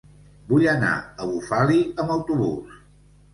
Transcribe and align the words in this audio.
Vull 0.51 0.63
anar 0.71 0.93
a 0.95 1.27
Bufali 1.33 1.77
amb 2.05 2.15
autobús. 2.17 2.81